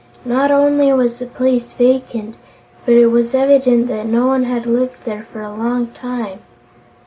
Not 0.25 0.49
only 0.49 0.91
was 0.93 1.19
the 1.19 1.27
place 1.27 1.75
vacant, 1.75 2.33
but 2.87 2.95
it 2.95 3.05
was 3.11 3.35
evident 3.35 3.87
that 3.89 4.07
no 4.07 4.25
one 4.25 4.45
had 4.45 4.65
lived 4.65 4.97
there 5.05 5.27
for 5.31 5.43
a 5.43 5.53
long 5.55 5.89
time. 5.89 6.39